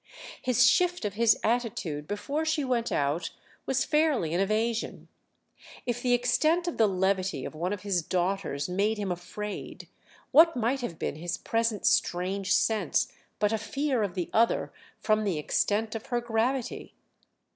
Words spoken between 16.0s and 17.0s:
her gravity?